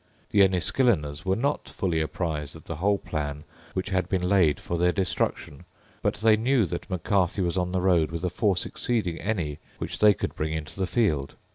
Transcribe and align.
The 0.31 0.39
Enniskilleners 0.41 1.25
were 1.25 1.35
not 1.35 1.69
fully 1.69 2.01
apprised 2.01 2.55
of 2.55 2.63
the 2.63 2.77
whole 2.77 2.97
plan 2.97 3.43
which 3.75 3.89
had 3.91 4.09
been 4.09 4.27
laid 4.27 4.59
for 4.59 4.79
their 4.79 4.91
destruction; 4.91 5.63
but 6.01 6.15
they 6.15 6.35
knew 6.35 6.65
that 6.65 6.89
Macarthy 6.89 7.43
was 7.43 7.55
on 7.55 7.71
the 7.71 7.81
road 7.81 8.09
with 8.09 8.23
a 8.25 8.31
force 8.31 8.65
exceeding 8.65 9.19
any 9.19 9.59
which 9.77 9.99
they 9.99 10.15
could 10.15 10.33
bring 10.33 10.53
into 10.53 10.79
the 10.79 10.87
field. 10.87 11.35